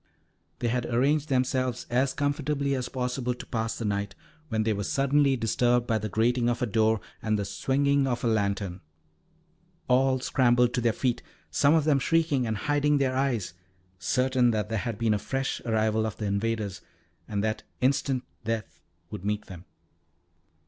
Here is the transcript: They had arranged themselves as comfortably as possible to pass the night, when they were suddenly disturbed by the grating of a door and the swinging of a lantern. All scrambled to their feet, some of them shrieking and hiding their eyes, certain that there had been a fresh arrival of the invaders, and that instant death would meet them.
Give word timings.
They 0.57 0.69
had 0.69 0.87
arranged 0.87 1.29
themselves 1.29 1.85
as 1.91 2.11
comfortably 2.15 2.73
as 2.73 2.89
possible 2.89 3.35
to 3.35 3.45
pass 3.45 3.77
the 3.77 3.85
night, 3.85 4.15
when 4.49 4.63
they 4.63 4.73
were 4.73 4.83
suddenly 4.83 5.35
disturbed 5.37 5.85
by 5.85 5.99
the 5.99 6.09
grating 6.09 6.49
of 6.49 6.63
a 6.63 6.65
door 6.65 6.99
and 7.21 7.37
the 7.37 7.45
swinging 7.45 8.07
of 8.07 8.23
a 8.23 8.27
lantern. 8.27 8.81
All 9.87 10.19
scrambled 10.19 10.73
to 10.73 10.81
their 10.81 10.91
feet, 10.91 11.21
some 11.51 11.75
of 11.75 11.83
them 11.83 11.99
shrieking 11.99 12.47
and 12.47 12.57
hiding 12.57 12.97
their 12.97 13.15
eyes, 13.15 13.53
certain 13.99 14.49
that 14.49 14.69
there 14.69 14.79
had 14.79 14.97
been 14.97 15.13
a 15.13 15.19
fresh 15.19 15.61
arrival 15.65 16.07
of 16.07 16.17
the 16.17 16.25
invaders, 16.25 16.81
and 17.27 17.43
that 17.43 17.61
instant 17.79 18.23
death 18.43 18.81
would 19.11 19.23
meet 19.23 19.45
them. 19.45 19.65